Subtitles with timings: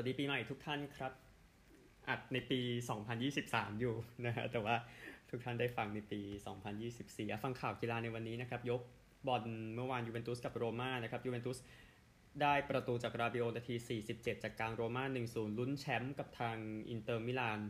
[0.00, 1.12] วัสดีปีใหม่ทุกท่านครับ
[2.08, 2.60] อัดในปี
[3.20, 3.94] 2023 อยู่
[4.26, 4.76] นะฮะแต่ว่า
[5.30, 6.20] ทุกท่านได้ฟังในปี
[6.80, 8.80] 2024 ฟังข่าวกีฬาในวันนี้นะครับ ยก
[9.26, 9.42] บอล
[9.74, 11.58] เมื่อวานยูเวนตุสกับโรม่านะครับยูเวนตุส
[12.42, 13.74] ได้ประตูจากราบิโอนาที
[14.10, 16.56] 47 จากกลางโรม่า 1-0 ลุ้นแชมป์กับทาง
[16.90, 17.60] อินเตอร์มิลาน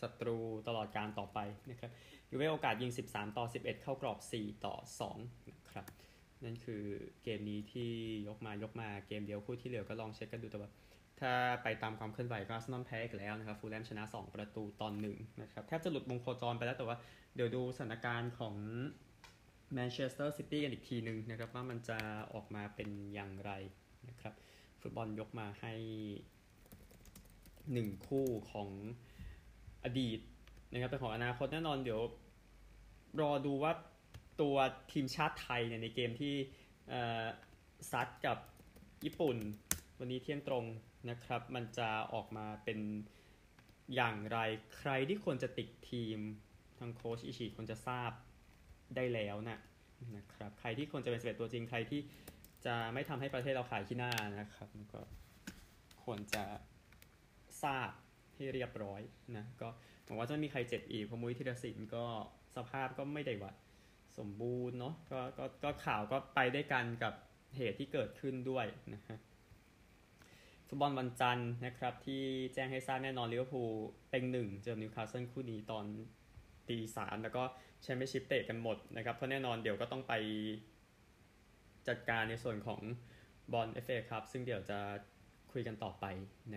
[0.00, 0.38] ศัตรู
[0.68, 1.38] ตลอดการต่อไป
[1.70, 1.90] นะครับ
[2.30, 4.74] ยูเวโอกาสยิง 13 ต่อ 11 เข้ากรอบ 4 ต่อ
[5.10, 5.86] 2 นะครับ
[6.44, 6.82] นั่นคือ
[7.22, 7.90] เกมนี้ที่
[8.28, 10.70] ยกมายกมาเกมเดียวคู่ที่เหลือก็ลองเช็คกันดูแต่ว่า
[11.20, 11.32] ถ้า
[11.62, 16.96] ไปตามความเคลื่อนไหวก็อาร์เซนอลแพ้อีกแล้วนะครับ ฟูลแลมชนะ 2 ประตูต่อหนึ่งนะครับ แทบจะหลุดวงโคจรไปแล้วแต่ว่า
[17.34, 18.54] เดี๋ยวดูสถานการณ์ของ
[19.72, 21.98] แมนเชสเตอร์ซิตี้กันอีกทีหนึ่งนะครับ ว่ามันจะ
[22.34, 23.52] ออกมาเป็นอย่างไร
[24.08, 24.34] นะครับ
[24.80, 25.74] ฟุตบอลยกมาให้
[27.72, 28.68] หนึ่งคู่ของ
[29.84, 30.18] อดีต
[30.72, 32.00] นะครับเป็นของอนาคตแน่นอนเดี๋ยว
[33.20, 33.72] รอดูว่า
[34.40, 34.56] ตัว
[34.92, 36.34] ทีมชาติไทยเนี่ยในเกมที่
[37.90, 38.38] ซัดกับ
[39.04, 39.36] ญี่ปุ่น
[39.98, 40.64] วันนี้เที่ยงตรง
[41.10, 42.78] นะครับ มันจะออกมาเป็น
[43.94, 44.38] อย่างไร
[44.76, 46.18] ใครที่ควรจะติดทีม
[46.78, 48.10] ทางโค้ชอิชิควรจะทราบ
[48.96, 49.58] ได้แล้วนะ
[50.16, 52.00] นะครับ ใครที่ควรจะเป็นสเปตัวจริงใครที่
[52.66, 55.02] จะไม่ทำให้ประเทศเราขายขี้หน้านะครับ ก็
[56.04, 56.44] ควรจะ
[57.62, 57.90] ทราบ
[58.34, 59.00] ให้เรียบร้อย
[59.36, 59.68] นะก็
[60.04, 62.04] หวังว่าจะมีใครเจ็บอีกเพราะมุ้ยธีรศิลป์ก็
[62.56, 63.52] สภาพก็ไม่ได้ว่า
[64.18, 67.14] สมบูรณ์เนาะก็ก็ก็ข่าวก็ไปได้กันกับ
[67.56, 69.18] เหตุที่เกิดขึ้นด้วยนะฮะ
[70.74, 72.22] ฟุตบอลวันจันทร์นะครับ ที่
[72.54, 73.72] แจ้งให้ทราบแน่นอนลิเวอร์พูล
[74.10, 75.84] เต็งหนึ่งเจอนิวคาสเซิลคู่นี้ตอน
[76.68, 77.42] ตีสามแล้วก็
[77.82, 80.14] แชมเปี้ยนชิพเตะกันหมดนะครับเพราะแน่นอนเดี๋ยวก็ต้องไป
[81.88, 82.80] จัดการในส่วนของ
[83.52, 84.78] บอล FA ครับ ซึ่งเดี๋ยวจะ
[85.52, 86.04] คุยกันต่อไป
[86.52, 86.56] ใน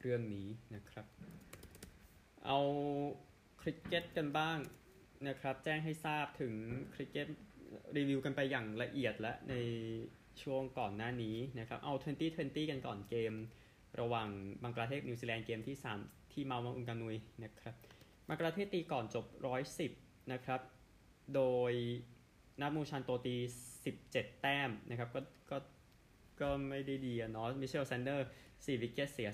[0.00, 1.06] เรื่องนี้นะครับ
[2.46, 2.58] เอา
[3.60, 4.58] คริกเก็ตกันบ้าง
[5.28, 6.54] นะครับ แจ้งให้ทราบถึง
[6.94, 7.28] คริกเก็ต
[7.96, 9.54] รีวิวกันไปอย่างละเอียดและใน
[10.42, 11.94] ช่วงก่อนหน้านี้นะครับ เอา
[12.32, 13.32] 2020 กันก่อนเกม
[14.00, 14.28] ระหว่าง
[14.62, 17.74] บังกลาเทศนิวซีแลนด์เกมที่ 3 ที่เมาท์มังกานุยนะครับ
[18.28, 19.26] บังกลาเทศตีก่อนจบ
[19.78, 20.60] 110 นะครับ
[21.34, 21.72] โดย
[22.60, 23.36] นัจมุลชานโตตี
[23.88, 25.58] 17 แต้มนะครับ ก็ก็
[26.40, 29.28] ก็ไม่ได้ดีอะเนาะมิทเชลแซนท์เนอร์4 wicket เสีย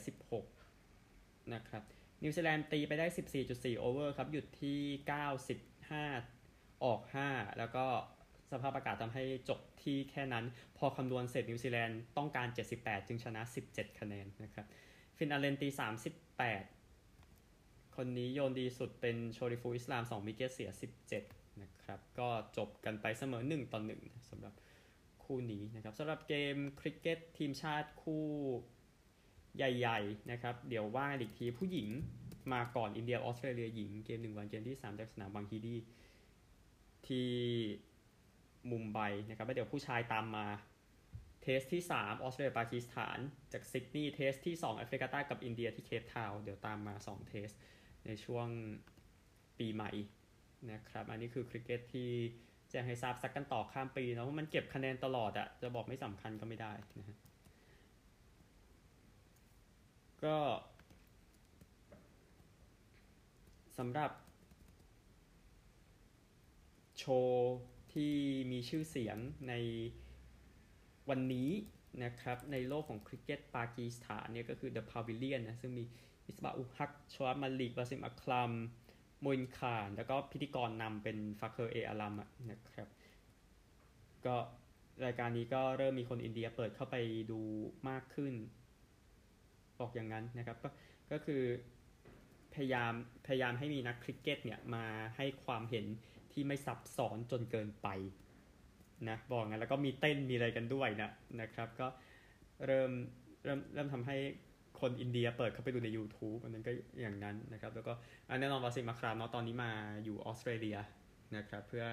[0.74, 1.82] 16 นะครับ
[2.22, 3.06] นิวซีแลนด์ตีไปได้
[3.42, 4.80] 14.4 over ครับ หยุดที่
[6.00, 7.00] 95 ออก
[7.30, 7.86] 5 แล้วก็
[8.52, 10.44] สภาพอากาศทำให้จบที่แค่นั้น
[10.78, 12.46] พอคำนวณเสร็จนิวซีแลนด์ต้องการ
[12.78, 13.42] 78 จึงชนะ
[13.72, 14.66] 17 คะแนนนะครับ
[15.16, 15.68] ฟินอัลเลนตี
[16.82, 20.70] 38 คนนี้โยนดีสุดเป็นโชริฟูลอิสลาม 2 wicket เสีย
[21.16, 24.54] 17 นะครับ ก็จบกันไปเสมอ 1 ต่อ1สำหรับ
[25.24, 28.24] คู่นี้นะครับสำหรับเกมคริกเก็ตทีมชาติคู่
[29.56, 31.88] ใหญ่ๆนะครับ เดี๋ยวว่าอีกทีผู้หญิง
[32.52, 35.76] มาก่อนอินเดียออสเตรเลียหญิงเกมหนึ่งวันเกมที่ 3 จากสนามวานเคเด
[37.06, 37.28] ที่
[38.70, 40.46] มุมไบนะครับแล้วเดี๋ยวผู้ชายตามมา
[41.42, 43.18] Test ที่ 3 ออสเตรเลียปากีสถาน
[43.52, 47.48] จากซิดนีย์ Test ที่ 2 แอฟริกาใต้กับอินเดียที่เคปทาวเดี๋ยวตามมา 2 Test
[48.06, 48.48] ในช่วง
[49.58, 49.90] ปีใหม่
[50.72, 52.10] นะครับ อันนี้คือคริกเก็ตที่
[52.70, 57.18] แจ้งให้ทราบสักกันต่อข้ามปีนะเพราะมันเก็บคะแนนตลอดอะจะบอกไม่สำคัญก็ไม่ได้นะฮะ
[60.24, 60.36] ก็
[63.78, 64.10] สำหรับ
[66.98, 67.52] โชว์
[67.92, 68.14] ที่
[68.52, 69.16] มีชื่อเสียง
[69.48, 69.54] ใน
[71.10, 71.50] วันนี้
[72.04, 75.84] นะครับในโลกของคริกเก็ตปากีสถานเนี่ยก็คือ The Pavilion นะซึ่งมี
[76.26, 82.14] มิสบาห์อุลฮักโชอิบมาลิกวาซิมอัครัมโมอินข่าน แล้วก็พิธีกรนำเป็นฟาเคอร์เออาลัม
[82.50, 82.88] นะครับ
[84.26, 84.36] ก็
[85.04, 86.96] รายการนี้ก็เริ่มมีคนอินเดียเปิดเข้าไป
[87.30, 87.40] ดู
[87.88, 88.34] มากขึ้น
[89.80, 90.68] บอกอย่างนั้นนะครับ ก็
[91.12, 91.42] ก็คือ
[92.54, 92.92] พยายาม
[93.26, 94.84] พยายามให้มีนักคริกเก็ตเนี่ยมา
[95.16, 95.86] ให้ความเห็น
[96.32, 97.88] ที่ไม่ซับซ้อนจนเกินไป
[99.08, 101.10] นะบอกงั้นแล้วก็มีเต้นมีอะไรกันด้วยนะ
[101.40, 101.86] นะครับ ก็
[102.66, 102.90] เริ่ม
[103.44, 104.16] เริ่มเริ่มทำให้
[104.80, 107.92] คนอินเดียเปิดเข้าไปดูใน YouTube อันนั้นก็อย่างนั้นนะครับ แล้วก็
[108.40, 109.72] แน่นอนวาซิมาครามเนาะตอนนี้มา
[110.04, 110.78] อยู่ออสเตรเลีย
[111.36, 111.84] นะครับ เพื่อ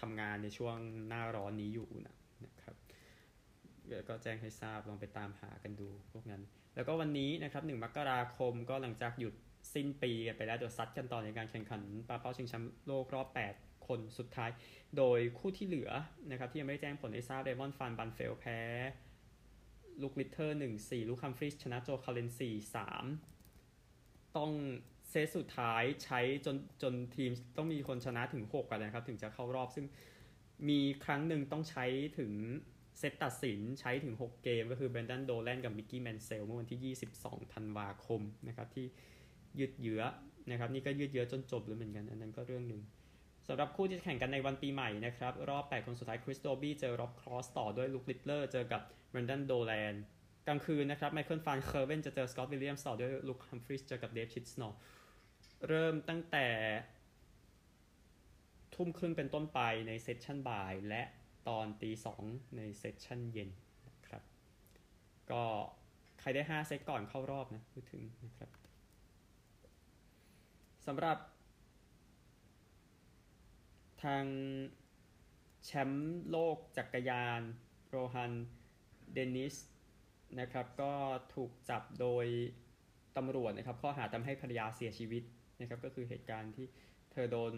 [0.00, 0.76] ทำงานในช่วง
[1.08, 2.76] หน้าร้อนนี้อยู่นะนะครับ
[4.08, 6.42] ก็แจ้งให้ทราบลองไปตามหากันดูพวกนั้น
[6.74, 9.34] แล้วก็วันนี้นะครับหนึ่งมกราคมก็หลังจากหยุด
[9.74, 14.50] สิ้นปีไปแล้วเดี๋ยวซัดกันต่อในการแข่งขันปาเป้าชิงแชมป์โลกรอบ 8 คนสุดท้าย
[14.96, 15.90] โดยคู่ที่เหลือ
[16.30, 18.60] นะครับที่ยังไม่ได้แจ้งผลให้ทราบเรย์มอนด์ฟานบาร์เนเวลด์แพ้
[20.02, 23.04] ลุคลิตเลอร์หนึ่งสี่ลุคฮัมฟรีส์ชนะโจคัลเลนสี่สาม
[24.36, 24.52] ต้อง
[25.10, 29.86] เซตสุดท้ายใช้จนจนทีมต้องมีคนชนะถึง6กันนะครับ ถึงจะเข้ารอบซึ่ง
[30.68, 31.84] มีครั้งหนึ่งต้องใช้
[32.18, 32.32] ถึง
[32.98, 38.86] เซตตัดสินใช้ถึง 6 เกม ก็คือเบรนดันโดแลนกับมิกกี้แมนเซลเมื่อวันที่ 22 ธันวาคมนะครับที่
[39.58, 40.02] ยืดเยื้อ
[40.50, 42.80] นะครับนี่ก็ยืดเยื้อจนจบเลยเหมือนกัน อันนั้นก็เรื่องหนึ่ง
[43.48, 49.94] สำหรับคู่ที่แข่งกันในวันปีใหม่นะครับ รอบ 8 คนสุดท้ายคริสโดบี้เจอร็อบครอสต่อด้วยลุคลิตเลอร์เจอกับเบรนดันโดแลน
[50.46, 54.62] กลางคืนนะครับไมเคิลฟานเกอร์เวนจะเจอสกอตต์วิลเลียมส์ต่อด้วยลุคฮัมฟรีสเจอกับเดฟชิสนอล
[55.68, 56.46] เริ่มตั้งแต่
[58.74, 61.02] ทุ่มครึ่งเป็นต้นไปใน session บ่าย และ
[61.48, 62.22] ตอนตีสอง
[62.56, 63.50] ใน session เย็น
[63.88, 64.22] นะครับ
[65.30, 65.44] ก็
[66.20, 68.50] ใครได้ 5 เซตก่อนเข้ารอบนะพูดถึงนะครับ
[70.86, 71.18] สำหรับ
[74.02, 74.24] ทาง
[75.64, 77.40] แชมป์โลกจักรยาน
[77.88, 78.32] โรฮัน
[79.12, 79.56] เดนิส
[80.40, 80.92] นะครับก็
[81.34, 82.26] ถูกจับโดย
[83.16, 85.22] ตำรวจนะครับข้อหาทำให้ภรรยาเสียชีวิต
[85.60, 86.66] นะครับก็คือเหตุการณ์ที่
[87.12, 87.52] เธอโดน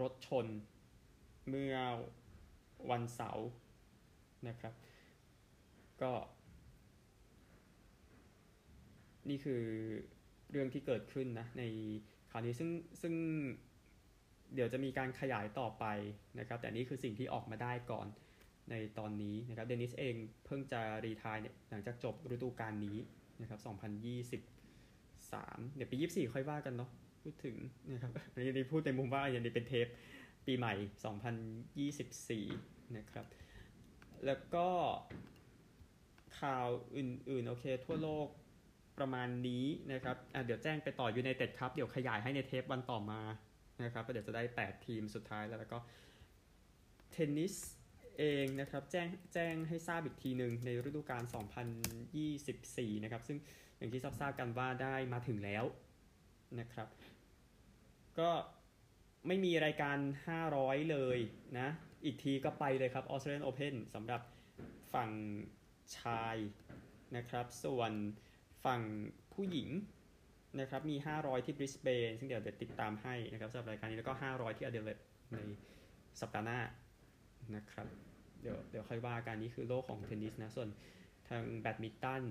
[0.00, 0.46] รถชน
[1.48, 1.76] เมื่อ
[2.90, 3.48] วันเสาร์
[4.48, 4.74] นะครับ
[6.02, 6.12] ก็
[9.28, 9.62] นี่คือ
[10.50, 11.62] เรื่องที่เกิดขึ้นนะใน
[12.30, 12.70] คราวนี้ซึ่ง
[13.02, 13.14] ซึ่ง
[14.54, 15.84] เดี๋ยวจะมีการขยายต่อไป
[16.38, 18.06] นะครับ แต่นี่คือสิ่งที่ออกมาได้ก่อน
[18.70, 20.14] ในตอนนี้นะครับ เดนิสเอง
[20.46, 22.98] เพิ่งจะรีทายเนี่ยหลังจากจบฤดูกาลนี้
[23.40, 26.90] นะครับ 2023 เดี๋ยวปี 24 ค่อยว่ากันเนาะ
[27.22, 27.56] พูดถึง
[27.92, 29.86] นะครับอันนี้พูดในมุมว่าอย่างนี้เป็นเทป
[30.46, 30.74] ปีใหม่
[31.84, 33.26] 2024 นะครับ
[34.26, 34.68] แล้วก็
[36.40, 38.28] ข่าวอื่นๆ โอเค ทั่วโลก
[38.98, 43.20] ประมาณนี้นะครับ เดี๋ยวแจ้งไปต่ออยู่ในเต็ดครับ เดี๋ยวขยายให้ในเทปวันต่อมา
[43.82, 45.78] นะครับเดี๋ยวจะได้ 8 ทีมสุดท้ายแล้วแล้วก็
[47.12, 47.54] เทนนิส
[48.18, 51.22] เองนะครับแจ้งแจ้งให้ทราบอีกทีหนึ่งในฤดูกาล
[52.08, 53.38] 2024 นะครับ ซึ่ง
[53.78, 55.64] อย่างที่ทราบกันว่าได้มาถึงแล้ว
[56.60, 56.88] นะครับ
[58.18, 58.30] ก็
[59.26, 59.98] ไม่มีรายการ
[60.44, 61.18] 500 เลย
[61.58, 61.68] นะ
[62.04, 64.22] อีกทีก็ไปเลยครับ Australian Open สำหรับ
[64.94, 65.10] ฝั่ง
[65.98, 66.36] ชาย
[67.16, 67.92] นะครับ ส่วน
[68.64, 68.80] ฝั่ง
[69.34, 69.68] ผู้หญิง
[70.60, 74.98] นะครับมี 500 ที่บริสเบนซึ่งเดี๋ยวเดี๋ยวติดตามให้นะครับสำหรับรายการนี้แล้วก็ 500 ที่อเดเลด
[75.32, 75.38] ใน
[76.20, 76.60] สัปดาห์หน้า
[77.56, 77.86] นะครับ
[78.40, 80.68] เดี๋ยวเดี๋ยวค่อยว่ากันนี่คือโลกของเทนนิสนะ ส่วน
[81.28, 82.22] ทางแบดมินตัน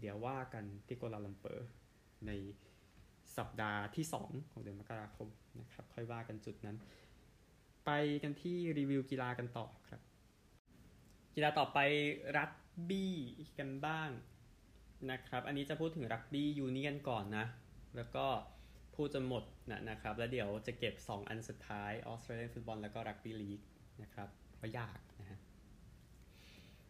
[0.00, 1.68] เดี๋ยวว่ากันที่โกลาลัมเปอร์
[2.26, 2.30] ใน
[3.36, 5.28] สัปดาห์ที่ 2 ของเดือนมกราคม
[5.60, 6.76] นะครับค่อยว่ากันจุดนั้น
[7.86, 7.90] ไป
[8.22, 10.00] กันที่รีวิวกีฬากันต่อครับ
[11.34, 11.78] กีฬาต่อไป
[12.38, 12.50] รัก
[12.88, 13.14] บี้
[13.58, 14.10] กันบ้าง
[15.10, 17.46] นะครับ อันนี้จะพูดถึงรักบี้ยูเนียนก่อนนะ
[17.96, 18.26] แล้วก็
[18.94, 23.60] พูดจนหมดนะนะครับ แล้วเดี๋ยวจะเก็บ 2 อันสุดท้ายออสเตรเลียนฟุตบอลแล้วก็รักบี้ลีก
[24.02, 25.38] นะครับเพราะยากนะฮะ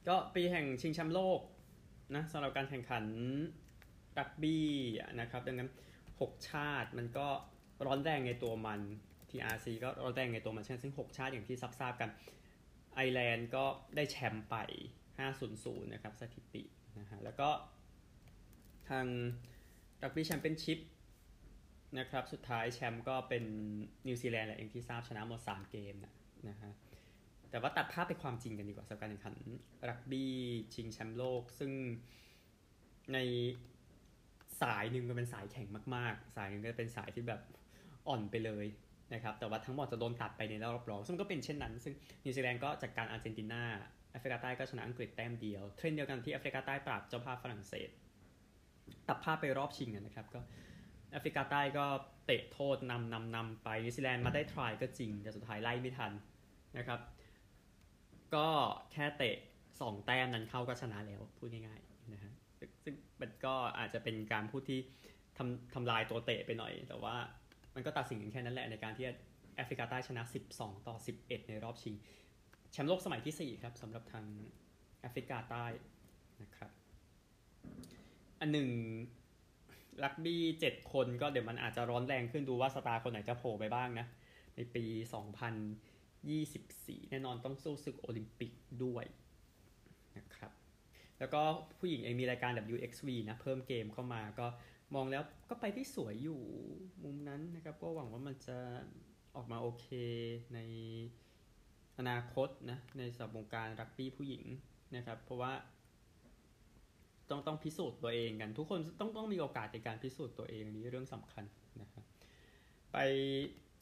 [0.08, 1.41] ก็ปีแห่งชิงแชมป์โลก
[2.14, 3.05] นะสำหรับการแข่งขัน
[4.19, 4.69] รักบี้
[5.20, 5.70] นะครับ ดังนั้น
[6.08, 7.29] 6 ชาติมันก็
[7.87, 8.81] ร้อนแรงในตัวมัน
[9.31, 12.11] TRC ก็ร้อนแรงในตัวมันเช่นซึ่ง 6 ชาติอย่างที่ทราบกัน
[12.94, 13.64] ไอร์แลนด์ก็
[13.97, 14.56] ได้แชมป์ไป
[15.25, 16.62] 5-0นะครับสถิติ
[16.99, 17.49] นะฮะแล้วก็
[18.91, 19.06] ทาง
[20.03, 20.79] รักบี้แชมเปี้ยนชิพ
[21.99, 23.44] นะครับ สุดท้ายแชมป์ก็เป็น
[24.06, 26.15] นิวซีแลนด์แหละเองที่ทราบชนะหมด 3 เกมนะ
[26.49, 26.73] นะฮะ
[27.50, 29.35] แต่ว่าตัดภาพไปความจริงกันดีกว่าสำหรับการแข่งขัน
[29.88, 30.33] รักบี้
[30.75, 31.71] ชิงแชมป์โลก ซึ่ง
[33.12, 33.19] ใน
[34.62, 37.41] สายหนึ่งก็เป็นสายแข็งมาก ๆ สายหนึ่งก็เป็นสายที่แบบ
[38.09, 38.67] อ่อนไปเลย
[39.15, 41.94] นะครับ แต่ว่าทั้งหมดจะโดนตัดไปในรอบรองซึ่งก็เป็นเช่นนั้น ซึ่ง
[42.25, 43.62] นิวซีแลนด์ก็จัดการอาร์เจนตินา
[44.11, 47.91] แอฟริกาใต้ก็ชนะอังกฤษแต้มเดียว เทรนเดียวกันที่แอฟริกาใต้ปราบเจ้าภาพฝรั่งเศส
[49.09, 50.41] ตัดภาพไปรอบชิงนะครับก็
[51.12, 51.87] แอฟริกาใต้ก็
[52.27, 56.12] เตะโทษนำนำนำไปนิวซีแลนด์มาได้ทรายก็จริง แต่สุดท้ายไล่ไม่ทัน
[56.79, 57.00] นะครับ
[58.35, 58.49] ก็
[58.93, 59.37] แค่เตะ
[59.81, 62.32] สองแต้มนั้นเข้าก็ชนะแล้วพูดง่ายๆนะฮะ
[62.84, 64.81] ซึ่งมันก็อาจจะเป็นการพูดที่
[65.37, 67.15] ทำทำลายตัวเตะไปหน่อย แต่ว่า
[67.75, 69.06] มันก็ตัดสินกันแค่นั้นแหละในการที่
[69.56, 70.22] แอฟริกาใต้ชนะ
[70.55, 71.94] 12 ต่อ 11 ในรอบชิง
[72.72, 74.25] แชมป์โลกสมัยที่ 4 ครับสำหรับทาง
[75.01, 75.67] แอฟริกาใต้
[76.43, 76.70] นะครับ
[78.40, 78.69] อันหนึ่ง
[80.05, 84.06] ลักบี้7คนก็เดี๋ยวมันอาจจะร้อนแรงขึ้นดูว่าสตาร์คนไหนจะโผล่ไปบ้างนะ
[84.56, 84.84] ในปี
[86.36, 88.52] 2024 แน่นอนต้องสู้ศึกโอลิมปิก
[88.84, 89.05] ด้วย
[90.19, 90.52] นะครับ
[91.19, 91.43] แล้วก็
[91.78, 94.46] ผู้หญิงเองมีรายการ WXV นะเพิ่มเกมเข้ามาก็
[94.94, 96.40] มองแล้วก็ไปที่สวยอยู่
[97.05, 98.58] มุมนั้นนะครับ ก็หวังว่ามันจะ
[99.36, 99.86] ออกมาโอเค
[100.55, 100.58] ใน
[101.98, 104.44] อนาคตนะในสับวงการรักบี้ผู้หญิง
[104.96, 105.52] นะครับ เพราะว่า
[107.31, 111.45] ต้องต้องพิสูจน์ตัวเองกัน ทุกคนต้องต้องมีโอกาสในการพิสูจน์ตัวเองนี้เรื่องสำคัญ
[111.81, 112.05] นะครับ
[112.93, 112.97] ไป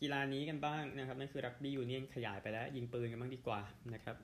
[0.01, 3.61] กีฬานี้กันบ้างนะครับนั่นคือรักบี้ยูเนียนขยายไปแล้ว ยิงปืนกันบ้างดีกว่า
[3.95, 4.17] นะครับ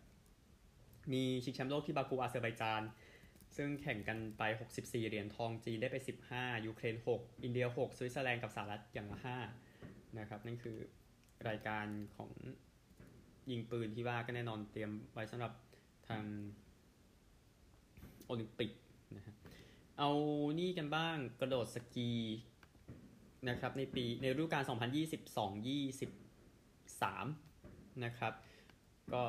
[1.13, 2.83] มีชิงแชมป์โลกที่บากูอาเซอร์ไบจาน
[3.57, 4.43] ซึ่งแข่งกันไป
[4.77, 5.97] 64 เหรียญทองจีนได้ไป
[6.31, 9.19] 15 ยูเครน 6 อินเดีย 6 สวิตเซอร์แลนด์กับสหรัฐอย่างละ
[9.69, 10.77] 5นะครับนั่นคือ
[11.49, 11.87] รายการ
[12.17, 12.31] ของ
[13.51, 15.53] ยิงปืนที่ว่าก็แน่นอนเตรียมไว้สำหรับ
[16.09, 16.23] ทาง
[18.27, 18.71] โอลิมปิก
[19.17, 19.35] นะฮะ
[19.99, 20.11] เอา
[20.59, 22.13] นี่กันบ้างกระโดดสกี
[23.49, 24.63] นะครับในปีในฤดูกาล
[27.09, 28.33] 2022-23 นะครับ
[29.13, 29.23] ก็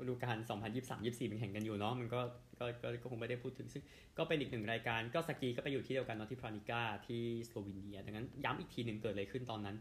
[0.00, 0.36] ฤดูกาล
[0.84, 2.20] 2023-24มันแข่งกันอยู่เนาะมันก็
[2.58, 3.82] ก็ก็ก็คงไม่ได้พูดถึงซึ่ง
[4.18, 9.76] ก็เป็นอีกหนึ่งรายการก็สกีก็ไปอยู่ที่เดียวกันเนาะที่พรานิก้าที่สโลวีเนียดังนั้นย้ำอีกทีหนึ่งเกิดอะไรขึ้นตอนนั้น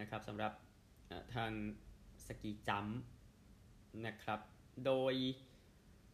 [0.00, 0.52] นะครับสำหรับ
[1.34, 1.50] ทาง
[2.26, 2.86] ski jump
[4.06, 4.40] นะครับ
[4.86, 5.14] โดย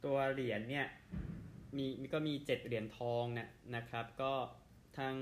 [0.04, 0.86] ตัวเหรียญเนี่ย
[1.76, 4.32] มีก็มี7เหรียญทองนะนะครับ ก็
[4.98, 5.14] ทาง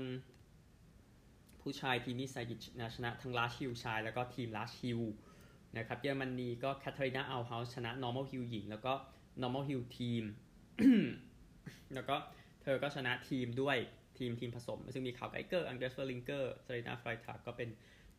[1.61, 4.99] ผู้ชายทิมีไซตซ์ชนะชนะทั้งลาชิวชาย แล้วก็ทีมลาชิว
[5.77, 8.93] นะครับเยอรมนีก็แคทเธอรีนาอัลท์เฮาส์ชนะ normal hill หญิง แล้วก็
[9.41, 10.23] normal hill ทีม
[11.93, 12.15] แล้วก็
[12.61, 13.77] เธอก็ชนะทีมด้วย
[14.17, 17.69] ทีมทีมผสม ซึ่งมีคาร์ลไกเกอร์ อันเดรียสเวลลิงเกอร์เซลีนาฟรายทักก็เป็น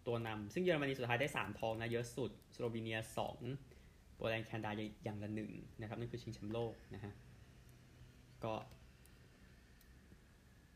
[0.06, 2.98] ตัวนำซึ่งเยอรมนีสุดท้ายได้ 3 ทองนะเยอะสุด สโลวีเนีย
[3.56, 4.70] 2 โปแลนด์แคนาดา
[5.04, 7.12] อย่างละหนึ่งนะครับนั่นคือชิงแชมป์โลกนะฮะ
[8.44, 8.54] ก็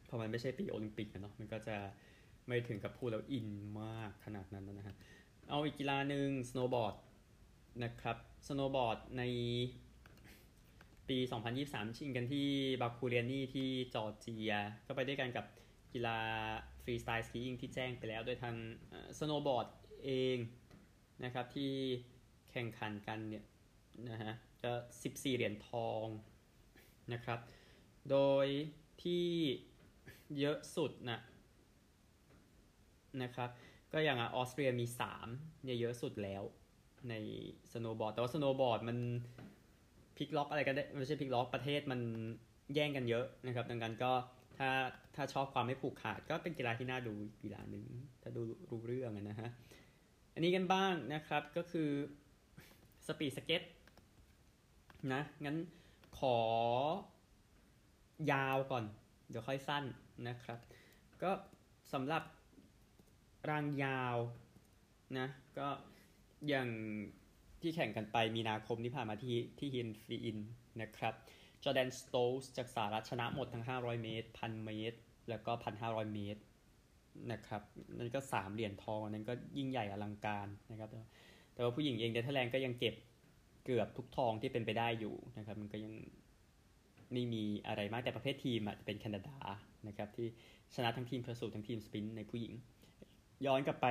[0.08, 1.76] พอมันไม่ใช่ปีโอลิมปิกเนาะมันก็จะ
[2.46, 3.48] ไม่ถึงกับพูดแล้วอิน
[3.80, 4.96] มากขนาดนั้นนะฮะ
[5.48, 6.94] เอาอีกกีฬาหนึ่งสโนว์บอร์ด
[7.84, 8.16] นะครับ
[8.46, 9.22] สโนว์บอร์ดใน
[11.08, 11.18] ปี
[11.58, 12.48] 2023 ชิงกันที่
[12.80, 14.52] บาคูเรียนี่ที่จอร์เจีย
[14.86, 15.46] ก็ไปด้วยกันกับ
[15.92, 16.18] กีฬา
[16.82, 18.54] ฟรีสไตล์สกีอิงที่แจ้งไปแล้ว โดยทาง
[19.18, 19.66] สโนว์บอร์ด
[20.04, 20.36] เอง
[21.24, 21.72] นะครับที่
[22.52, 23.44] แข่งขันกันเนี่ย
[24.10, 26.04] นะฮะก็ 14 เหรียญทอง
[27.12, 27.38] นะครับ
[28.10, 28.46] โดย
[29.02, 29.26] ที่
[30.38, 31.18] เยอะสุดนะ
[33.22, 33.50] นะครับ
[33.92, 34.86] ก็อย่างออสเตรียมี
[35.24, 36.42] 3เนี่ยเยอะสุดแล้ว
[37.10, 37.14] ใน
[37.72, 38.98] สโนบอร์ด แต่ว่าสโนบอร์ดมัน
[40.16, 42.00] พลิกล็อกอะไรก็ได้ไม่ใช่พลิกล็อกประเทศมัน
[42.74, 44.12] แย่งกันเยอะนะครับ ดังนั้นก็
[44.58, 44.70] ถ้า
[45.14, 47.84] ถ้าชอบความไม่ผูกขาดก็เป็นกีฬาที่น่าดูกีฬาหนึ่ง
[48.22, 49.50] ถ้าดูรู้เรื่องนะฮะ
[50.34, 51.88] อันนี้กันบ้างนะครับก็คือ
[53.06, 53.62] speed skate
[55.12, 55.56] นะงั้น
[56.32, 56.34] อ
[58.32, 58.84] ยาวก่อน
[59.28, 59.84] เดี๋ยวค่อยสั้น
[60.28, 60.58] นะครับ
[61.22, 61.30] ก็
[61.92, 62.22] สำหรับ
[63.50, 64.16] รางยาว
[65.18, 65.28] นะ
[65.58, 65.68] ก็
[66.48, 66.68] อย่าง
[67.60, 70.38] ที่แข่งกันไปมีนาคมที่ผ่านมาที่ที่เฮเรนวีน
[70.82, 71.14] นะครับ
[71.62, 75.52] จอร์แดนสโตลซ์จากสหรัฐชนะหมดทั้ง 500 เมตร 1,000 เมตร แล้วก็
[75.82, 76.40] 1,500 เมตร
[77.32, 77.62] นะครับ
[77.98, 80.88] นั่นก็ 3 เหรียญทองนั้นก็ยิ่งใหญ่อลังการนะครับ
[81.54, 82.94] แต่ว่าผู้หญิงเองเนเธอร์แลนด์ก็ยังเก็บ
[83.64, 85.92] เกือบทุกทองที่เป็นไปได้อยู่นะครับ มันก็ยัง
[87.12, 89.36] ไม่มีอะไรมากแต่ประเภททีมอะจะเป็นแคนาดา
[89.88, 90.28] นะครับ ที่
[90.74, 92.52] ชนะทั้ง team pursuit ทั้ง team sprint ในผู้หญิง
[93.46, 93.86] ย้อนกลับไป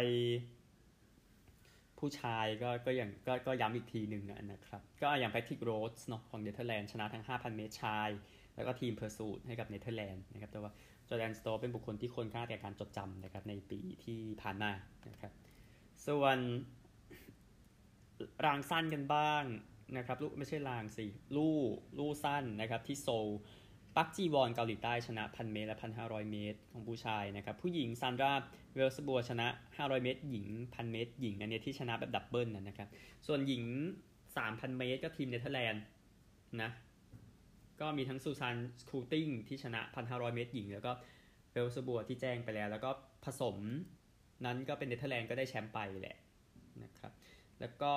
[1.99, 8.09] ผู้ชายก็ก็อย่างก็ก็ย้ำอีกทีหนึ่งนะครับ ก็อย่างแพทริกโรสต์เนาะของเนเธอร์แลนด์ชนะทั้ง 5,000 เมตรชาย
[8.55, 10.71] แล้วก็ team pursuit ให้กับเนเธอร์แลนด์นะครับ แต่ว่า
[11.07, 14.71] จอร์แดนสโตลซ์เป็นบุคคลที่ควรค่าแก่การจดจำนะครับในปีที่ผ่านมา
[15.11, 15.33] นะครับ
[16.07, 16.37] ส่วน
[18.45, 19.43] รางสั้นกันบ้าง
[19.97, 21.57] นะครับลูกไม่ใช่รางสิลู่
[21.97, 23.29] ลู่สั้นนะครับที่โซล
[23.95, 28.33] ปาร์คจีวอนเกาหลีใต้ชนะพันเมตร และพันห้าร้อยเมตร ของผู้ชายนะครับ ผู้หญิงซานดรา
[28.75, 32.89] เวลเซบัวชนะ 500 เมตร หญิงพันเมตร หญิง อันนี้ที่ชนะแบบ double นะครับ
[33.27, 33.63] ส่วนหญิง
[34.21, 35.83] 3,000 เมตร ก็ทีมเนเธอร์แลนด์
[36.61, 36.69] นะ
[37.81, 40.91] ก็มีทั้งซูซานสคูลติงที่ชนะ 1,500 เมตร หญิง แล้วก็
[41.51, 42.89] เวลเซบัวที่แจ้งไปแล้ว แล้วก็
[43.25, 43.57] ผสม
[44.45, 46.17] นั้นก็เป็นเนเธอร์แลนด์ก็ได้แชมป์ไปแหละ
[46.83, 47.11] นะครับ
[47.63, 47.93] แล้วก็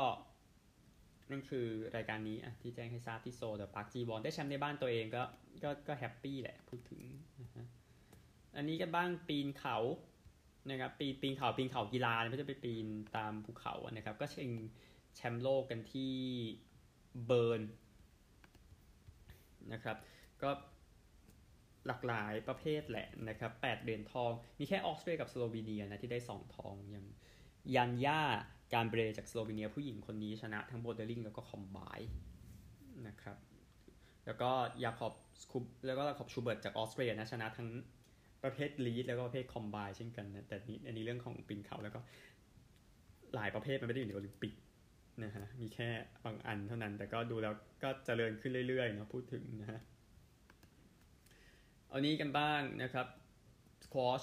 [1.30, 5.23] นั่นคือรายการนี้อะที่แจ้งให้ทราบที่โซลแต่ปาร์คจีวอนได้แชมป์ในบ้านตัวเองก็
[5.62, 7.00] ก็ก็ happy แหละพูดถึง
[7.42, 7.66] นะฮะ
[8.56, 9.78] อันนี้ก็บ้างปีนเขา
[10.70, 14.52] นะครับปีปีนเขาปีนเขากีฬาไม่ใช่ไปปีนตามภูเขานะครับ ก็ชิง
[15.16, 16.14] แชมป์โลกกันที่
[17.26, 17.62] เบิร์น
[19.73, 19.96] นะครับ
[20.42, 20.50] ก็
[21.87, 27.06] หลากหลายประเภทแหละนะครับแปดเหรียญทอง มีแค่ออสเตรียกับสโลวีเนียนะที่ได้สองทองอย่าง
[27.75, 28.23] ยันย่า
[28.75, 31.78] การ์นเบรตจากสโลวีเนียผู้หญิงคนนี้ชนะทั้ง bouldering แล้วก็ combined
[33.06, 33.37] นะครับ
[34.26, 34.50] แล้วก็
[34.85, 37.68] ยาคอบสคูแล้วก็ยาคอบชูเบิร์ตจากออสเตรียนะชนะทั้ง
[38.42, 42.00] ประเภท lead แล้วก็ประเภท combined เช่นกันนะแต่นี้อันนี้เรื่องของปีนเขาแล้วก็
[43.35, 44.54] หลายประเภทมันไม่ได้อยู่ในโอลิมปิก
[45.25, 45.88] นะฮะมีแค่
[46.25, 49.80] บางอันเท่านั้น แต่ก็ดูแล้วก็เจริญขึ้นเรื่อยๆเนาะพูดถึงนะฮะ
[51.88, 53.06] เอานี้กันบ้างนะครับ
[53.85, 54.23] สควอช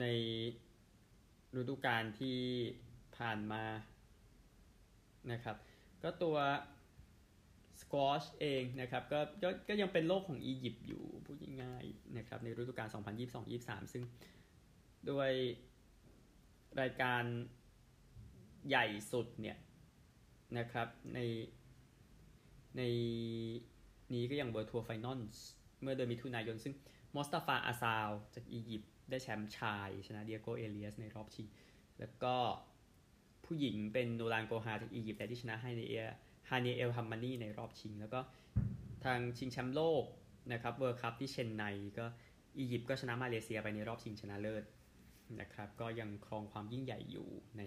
[0.00, 0.06] ใน
[1.56, 2.38] ฤดูกาลที่
[3.18, 3.64] ผ่านมา
[5.32, 5.56] นะครับ
[6.02, 6.36] ก็ตัว
[7.80, 12.88] สควอชเองนะครับก็ก็ก็ยังเป็นโลกของอียิปต์อยู่พูดง่ายๆนะครับในฤดูกาล
[13.40, 14.04] 2022-23 ซึ่ง
[15.10, 15.30] ด้วย
[16.80, 17.22] รายการ
[18.68, 19.56] ใหญ่สุดเนี่ย
[20.58, 21.20] นะครับใน
[22.76, 22.82] ใน
[24.14, 25.20] นี้ก็อย่าง World Tour Final
[25.82, 26.74] เมื่อเดือนมิถุนายน ซึ่ง
[27.14, 31.46] มอสตาฟาอาซาลจากอียิปต์ได้แชมป์ชาย ชนะเดียโกเอเลียสในรอบชิง
[32.00, 32.36] แล้วก็
[33.48, 35.94] ผู้หญิงเป็นนูรานโกฮาร์จากอียิปต์แต่ที่ชนะให้ในเอ
[36.48, 38.20] ฮานีเอลฮัมมานีในรอบชิง แล้วก็
[39.04, 40.04] ทางชิงแชมป์โลก
[40.52, 41.64] นะครับ World Cup ที่เชนไน
[41.98, 42.06] ก็
[42.58, 44.64] อียิปต์ก็ชนะมาเลเซียไปในรอบชิงชนะเลิศ
[45.40, 47.28] นะครับก็ยังครองความยิ่งใหญ่อยู่
[47.58, 47.62] ใน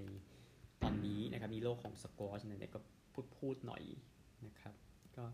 [0.81, 2.79] ตอนนี้นะครับมีโลกของสควอชเนี่ยก็
[3.13, 3.83] พูดพูดหน่อย
[4.45, 4.73] นะครับ
[5.17, 5.25] ก็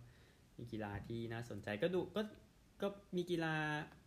[0.57, 2.21] มีกีฬาที่น่าสนใจก็ดูก็
[2.81, 2.87] ก็
[3.17, 3.55] มีกีฬา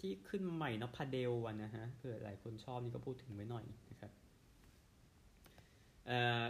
[0.00, 3.64] ที่ขึ้นใหม่นาะ padel วันนะฮะเผื่อหลายคนชอบนี่ก็พูดถึงไว้หน่อย
[6.10, 6.44] เอ่อ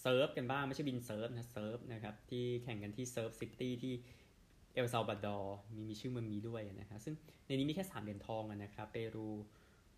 [0.00, 3.94] surf กันบ้างไม่ใช่ windsurf นะ surf นะครับที่แข่งกันที่ Surf City ที่
[4.74, 7.14] เอลซัลวาดอร์มีมีชื่อเมืองนี้ด้วยนะฮะซึ่ง
[7.46, 9.28] ในนี้มีแค่ 3 เหรียญทองนะครับเปรู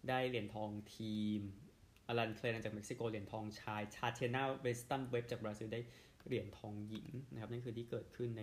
[0.09, 1.40] ได้เหรียญทองทีม
[2.07, 5.81] อลันคลีแลนด์จากเม็กซิโกเหรียญทองชายทาเทียนาเวสตันเว็บบ์จากบราซิลได้
[6.26, 8.43] เหรียญทองหญิงนะครับนั่นคือที่เกิดขึ้นใน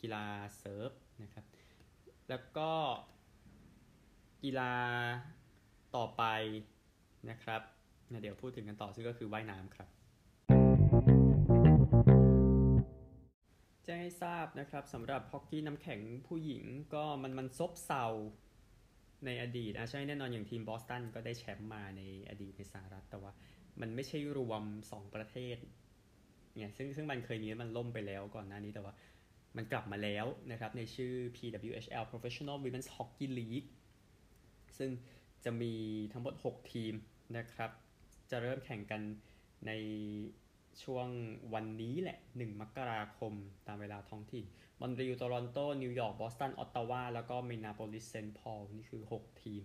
[0.00, 0.24] กีฬา
[0.58, 0.90] surf
[1.22, 1.44] นะครับ
[2.28, 2.70] แล้วก็
[4.42, 4.74] กีฬา
[5.96, 6.24] ต่อไป
[7.30, 7.62] นะครับ
[8.20, 9.88] เดี๋ยวพูดถึงกันต่อซึ่งก็คือว่ายน้ำครับ
[13.84, 16.62] แจ้งให้ทราบนะครับสำหรับฮอกกี้น้ำแข็งผู้หญิง
[16.94, 18.04] ก็มันมันซบเซา
[19.26, 23.32] ในอดีตอะใช่แน่นอนอย่างทีมบอสตันก็ได้แชมป์มาในอดีตในสหรัฐแต่ว่า
[23.80, 25.56] มันไม่ใช่รวม 2 ประเทศ
[26.60, 28.94] เนี่ยซึ่งซึ่งมันเคยมีมันล่มไปแล้วก่อนหน้านี้แต่ว่า
[29.56, 33.68] มันกลับมาแล้วนะครับ ในชื่อ PWHL Professional Women's Hockey League
[34.78, 34.90] ซึ่ง
[35.44, 35.74] จะมี
[36.12, 36.94] ทั้งหมด 6 ทีม
[37.36, 37.70] นะครับ
[38.30, 39.00] จะเริ่มแข่งกัน
[39.66, 39.72] ใน
[40.82, 41.08] ช่วง
[41.54, 43.32] วันนี้แหละ 1 มกราคม
[43.66, 44.44] ตามเวลาท้องถิ่น
[44.80, 49.62] มอนทรีออลโตรอนโต นิวยอร์ก บอสตัน ออตตาวา แล้วก็มินนีแอโพลิสเซนต์พอล นี่คือ 6 ทีม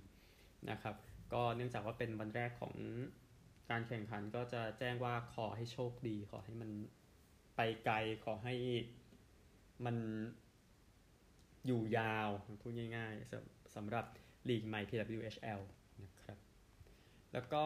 [0.69, 0.95] นะครับ
[1.33, 2.73] ก็เนื่องจากว่าเป็นวันแรกของ
[3.69, 6.69] การแข่งขันก็จะแจ้งว่าขอให้โชคดี ขอให้มัน
[7.55, 8.55] ไปไกล ขอให้
[9.85, 9.97] มัน
[11.65, 12.29] อยู่ยาว
[12.61, 14.05] พูดง่ายๆสำหรับ
[14.49, 15.61] ลีกใหม่ PWHL
[17.33, 17.65] แล้วก็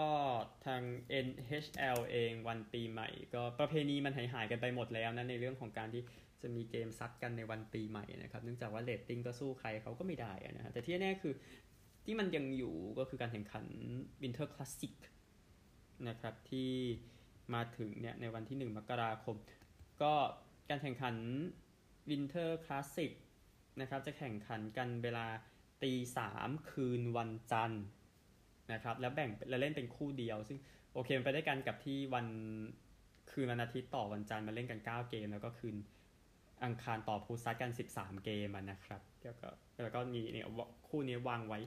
[0.66, 0.82] ทาง
[1.26, 6.02] NHL เองวันปีใหม่ ก็ประเพณีมันหายหายกันไปหมดแล้วนะในเรื่องของการที่
[6.42, 11.34] จะมีเกมซัดกันในวันปีใหม่นะครับเนื่องจากว่าเรตติ้งก็สู้ใครเขาก็ไม่ได้นะฮะแต่ที่แน่คือ
[12.06, 13.66] ที่มันยังอยู่ก็คือการแข่งขัน
[14.22, 14.96] Winter Classic
[16.08, 16.72] นะครับที่
[17.54, 19.36] มาถึงเนี่ยในวันที่ 1 มกราคม
[20.02, 20.14] ก็
[20.70, 21.16] การแข่งขัน
[22.10, 23.12] Winter Classic
[23.82, 25.26] นะครับจะแข่งขันกันเวลา
[25.84, 27.84] ตีสามคืนวันจันทร์
[28.74, 30.58] นะครับแล้วแบ่งแล้วเล่นเป็นคู่เดียว ซึ่ง
[30.94, 32.28] โอเคมันไปได้กันกับที่วัน
[33.32, 35.76] คืนวันอาทิตย์ต่อวันจันทร์มาเล่นกัน 9 เกม แล้วก็คืน
[36.64, 39.48] อังคารต่อพูซัดกัน 13 เกมนะครับแล้วก็
[39.84, 40.46] แล้วก็มีเนี่ย
[40.88, 41.60] คู่นี้วางไว้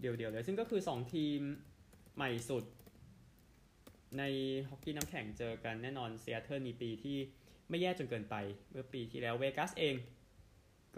[0.00, 1.40] เดียวๆเลย ซึ่งก็คือ 2 ทีม
[2.16, 2.64] ใหม่สุด
[4.18, 4.22] ใน
[4.68, 7.16] ฮอกกี้น้ำแข็งเจอกันแน่นอนเซียเทิลมีปีที่
[7.68, 8.36] ไม่แย่จนเกินไป
[8.70, 9.94] เมื่อปีที่แล้วเวกัสเอง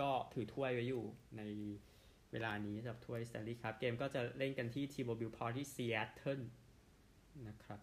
[0.00, 1.04] ก็ถือถ้วยไว้อยู่
[1.36, 1.42] ใน
[2.34, 6.40] เวลานี้สำหรับถ้วยสแตนลีย์ครับเกมก็จะเล่นกันที่ T-Mobile Park ที่ซีแอตเทิล
[7.48, 7.80] นะครับ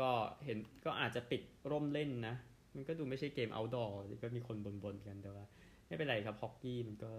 [0.00, 0.10] ก็
[0.44, 2.34] เห็นก็อาจจะปิดร่มเล่นนะ
[2.74, 5.44] มันก็ดูไม่ใช่เกม outdoor ก็มีคนบ่นๆกันแต่ว่า
[5.86, 7.10] ไม่เป็นไรครับฮอกกี้มันก็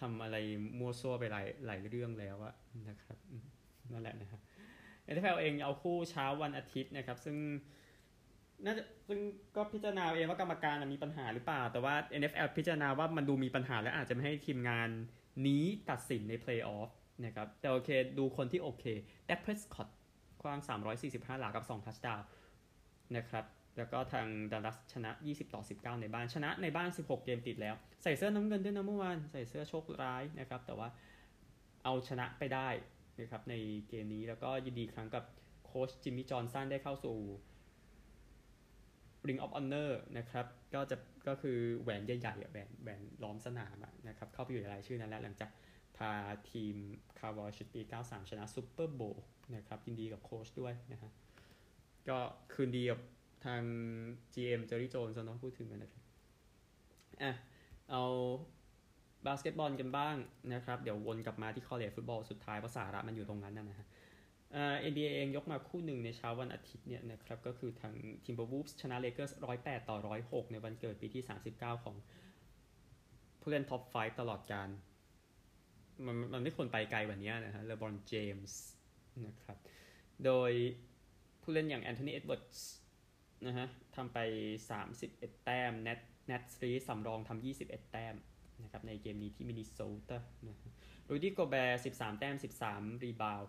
[0.00, 0.36] ทำอะไร
[0.78, 2.54] มั่วซั่วไปหลายหลายเรื่องแล้วอะ
[2.88, 3.16] นะครับ
[3.92, 4.40] นั่นแหละนะครับ
[5.14, 7.36] NFL เองเอาคู่เช้าวันอาทิตย์นะครับ ซึ่ง
[8.64, 9.18] น่าจะซึ่ง
[9.56, 14.88] ก็พิจารณาเองว่ากรรมการมีปัญหาหรือเปล่า แต่ว่า NFL พิจารณาว่ามันดูมีปัญหาและอาจจะไม่ให้ทีมงาน
[15.46, 16.90] นี้ตัดสินในเพลย์ออฟ
[17.24, 18.84] นะครับ แต่โอเค ดูคนที่โอเค
[19.26, 19.88] แดกเพรสคอต
[20.42, 20.58] คว้าง
[21.00, 22.20] 345 หลากับ 2 ทัชดาว
[23.16, 23.44] นะครับ
[23.76, 30.88] แล้วก็ทางดัลลัสชนะ 20 ต่อ 19 ในบ้านชนะในบ้าน 16 เกมติดแล้ว ใส่เสื้อน้ำเงินด้วยนะเมื่อวานใส่เสื้อโชคร้ายนะครับ แต่ว่า
[31.84, 32.68] เอาชนะไปได้
[33.20, 33.54] นะครับใน
[33.88, 35.24] เกมนี้แล้วก็ยินดีครับกับ
[35.66, 37.16] โค้ชจิมมี่จอห์นสันได้เข้าสู่
[39.28, 40.96] Ring of Honor นะครับ ก็จะ
[41.28, 43.76] ก็คือแหวนใหญ่ๆแหวนแหวนล้อมสนาม
[44.08, 45.50] นะครับ เข้าไปอยู่ในรายชื่อนั้นแล้วหลังจาก
[45.96, 46.12] พา
[46.50, 46.74] ทีม
[47.18, 49.24] คาวบอยชุดปี 93 ชนะ Super Bowl
[49.56, 51.10] นะครับ ยินดีกับโค้ชด้วยนะฮะ
[52.08, 52.18] ก็
[52.52, 53.00] คืนดีกับ
[53.44, 53.62] ทาง
[54.34, 56.02] GM เจอรี่โจนส์เนาะพูดถึงกันนะครับ
[57.22, 57.32] อะ
[57.90, 58.02] เอา
[59.26, 60.16] บาสเกตบอลกันบ้าง
[60.54, 63.86] นะครับ เดี๋ยววนกลับมาที่ college football สุดท้ายเพราะสาระมันอยู่ตรงนั้นนะฮะ
[64.90, 71.96] NBA เองยกมาคู่หนึ่งในเช้าวันอาทิตย์เนี่ยนะครับก็คือทาง Timberwolves ชนะ Lakers 108 ต่อ 106 ในวันเกิดปีที่ 39 ของ
[73.40, 74.68] ผู้เล่น top 5ตลอดกาล
[76.06, 78.60] มันมันไม่ควรไปไกลกว่านี้นะฮะเลบรอนเจมส์
[79.26, 79.56] นะครับ
[80.24, 80.52] โดย
[81.42, 82.70] ผู้เล่นอย่างแอนโทนีเอ็ดเวิร์ดส์
[83.46, 84.18] นะฮะทำไป
[84.80, 88.14] 31 แต้มนาซนาซรีดสำรองทำ21 แต้ม
[88.62, 90.70] นะครับในเกมนี้ที่มินนิโซตานะฮะ
[91.08, 93.42] รูดี้โกแบร์13 แต้ม 13 rebound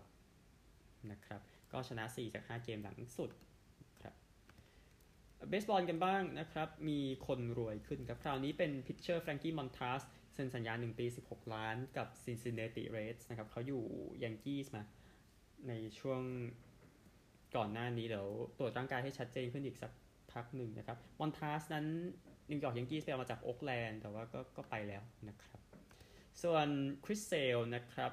[1.11, 3.29] นะครับ ก็ชนะ 4 จาก 5 เกมหลังสุด
[4.01, 4.13] ครับ
[5.49, 10.01] เบสบอลกันบ้างนะครับ มีคนรวยขึ้นครับ คราวนี้เป็น pitcher แฟรงกี้มอนทาส
[10.33, 13.83] เซ็นสัญญา 1 ปี 16 ล้านกับ Cincinnati Reds นะครับเขาอยู่
[14.23, 14.83] แยงกี้ส์มา
[15.67, 16.21] ในช่วง
[17.55, 19.91] ก่อนหน้านี้เดี๋ยวตรวจร่างกายให้ชัดเจนขึ้นอีกสัก
[20.33, 21.85] พักหนึ่งนะครับมอนทัสนั้น
[22.49, 25.59] นิวยอร์กยังกี้ไปเอามาจากโอ๊กแลนด์แต่ว่าก็ก็ไปแล้วนะครับ
[26.43, 26.67] ส่วน
[27.05, 28.11] คริสเซลนะครับ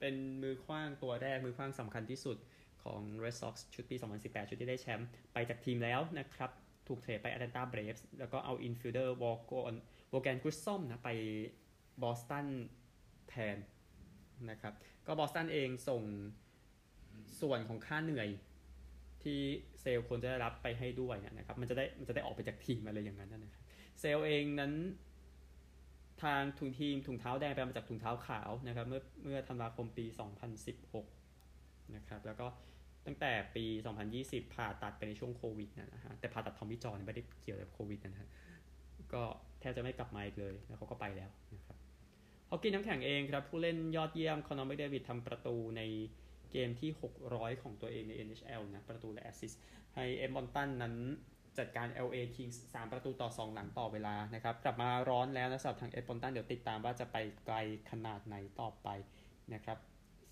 [0.00, 2.36] เป็นมือขว้างตัวแรกมือขว้างสำคัญที่สุด
[2.82, 6.50] ของ Red Sox ชุดปี 2018 ชุดที่ได้แชมป์ไปจากทีมแล้วนะครับ
[6.88, 9.74] ถูก trade ไปแอตแลนตาเบรฟส์แล้วก็เอา infielder วอห์น
[10.08, 11.10] โวห์นกริสซอมนะไป
[12.02, 12.46] บอสตัน
[13.28, 13.56] แทน
[14.50, 14.74] นะครับ
[15.06, 16.02] ก็บอสตันเองส่ง
[17.40, 18.28] ส่วนของค่าเหนื่อย
[19.22, 19.38] ที่
[19.80, 23.62] เซลล์ควรจะได้รับไปให้ด้วยนะครับ มันจะได้มันจะได้ออกไปจากทีมอะไรอย่างนั้นนะครับ
[24.00, 24.72] เซลล์เองนั้น
[26.22, 30.04] ทางถุงทีมถุงเท้าแดงไปมาจากถุงเท้าขาวนะครับ เมื่อเมื่อธันวาคมปี
[31.00, 32.46] 2016 นะครับ แล้วก็
[33.06, 33.64] ตั้งแต่ปี
[34.10, 38.30] 2020 ผ่าตัดไปในช่วงโควิดนะฮะแต่ผ่าตัดทอมมี่จอห์นไม่ได้เกี่ยวกับโควิดนะฮะ
[39.12, 39.22] ก็
[39.60, 41.76] แทบจะไม่กลับมาอีกเลยแล้วเขาก็ไปแล้วนะครับ
[42.50, 45.82] ฮอกกี้น้ำแข็งเองครับ ผู้เล่นยอดเยี่ยมคอนอร์แมกเดวิดทำประตูใน
[46.52, 46.90] เกมที่
[47.26, 49.60] 600 ของตัวเองใน NHL นะ ประตูและ assist
[49.94, 50.94] ให้เอดมอนตันนั้น
[51.58, 57.16] จัดการ LA Kings 3 ประตูต่อ 2 หลังต่อเวลานะครับ กลับมาร้อนแล้วนะสำหรับทางเอดมอนตันเดี๋ยวติดตามว่าจะไป
[57.46, 57.56] ไกล
[57.90, 58.88] ขนาดไหนต่อไป
[59.54, 59.78] นะครับ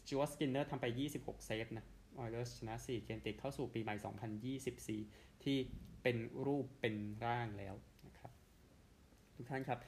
[0.09, 0.87] สจวร์ตสกินเนอร์ทำไป
[1.17, 1.87] 26 save นะ
[2.19, 4.57] ออยเลอร์ชนะ 4 เกมติดเข้าสู่ปีใหม่
[5.01, 5.57] 2024 ที่
[6.03, 7.75] เป็นรูปเป็นร่างแล้ว
[8.07, 8.31] นะครับ
[9.37, 9.79] ทุกท่านครับ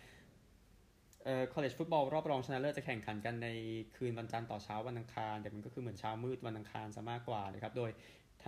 [1.25, 3.49] เอ่อ college football รอบรองชนะเลิศจะแข่งขันกันใน
[3.97, 7.91] คืนวันจันทร์ต่อเช้าวันอังคาร แต่มันก็คือเหมือนเช้ามืดวันอังคารซะมากกว่านะครับ โดยท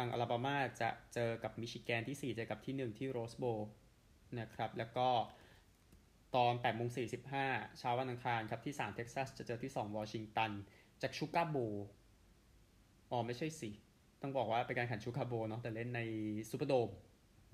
[0.00, 3.44] างอลาบามาจะเจอกับมิชิแกนที่ 4 เจอกับที่ 1 ที่โรสโบวล์
[4.40, 5.08] นะครับ แล้วก็
[6.36, 6.88] ตอน8โมง
[7.34, 10.50] 45เช้าวันอังคารครับที่ 3 เท็กซัส จะเจอที่ 2 วอชิงตัน
[11.02, 11.56] จากชูการ์โบวล์
[13.10, 13.70] อ๋อไม่ใช่สิ
[14.22, 16.00] ต้องบอกว่าเป็นการแข่งชูการ์โบเนาะแต่เล่นใน
[16.50, 16.90] ซูเปอร์โดม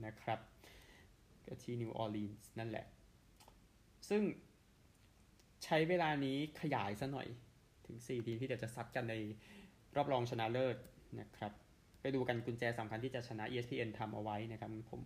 [0.07, 0.39] นะครับ
[1.47, 2.87] ก็ที่นิวออร์ลีนส์นั่นแหละ
[4.09, 4.23] ซึ่ง
[5.65, 7.29] ใช้เวลานี้ขยายซะหน่อย
[7.87, 9.15] ถึง 4 ทีมที่เดี๋ยวจะซัดกันใน
[9.97, 10.77] รอบรองชนะเลิศ
[11.21, 11.53] นะครับ
[12.17, 15.03] ดูกันกุญแจสำคัญที่จะชนะ ESPN ทำเอาไว้นะครับ ผม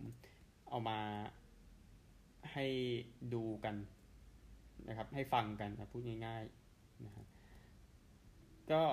[0.69, 0.99] เอามา
[2.53, 2.65] ให้
[3.33, 3.75] ดูกัน
[4.87, 7.25] นะครับ ให้ฟังกันนะพูดง่ายๆนะครับ
[8.71, 8.83] ก็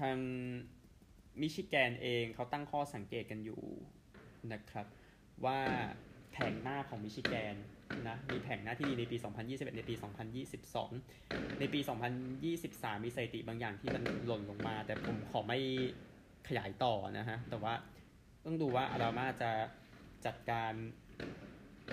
[0.00, 0.18] ทาง
[1.40, 3.62] มิชิแกนเองเขาตั้งข้อสังเกตกันอยู่
[4.52, 4.86] นะครับ
[5.44, 5.58] ว่า
[6.32, 7.56] แผงหน้าของมิชิแกน
[8.08, 9.94] นะมีแผงหน้าที่ดีในปี 2021 ในปี
[10.56, 11.80] 2022 ในปี
[12.42, 15.58] 2023 มีสถิติบางอย่างที่มันหล่นลงมา แต่ผมขอไม่
[16.48, 17.74] ขยายต่อนะฮะ แต่ว่า
[18.44, 19.50] ต้องดูว่าอารามาจะ
[20.26, 20.72] จัดการ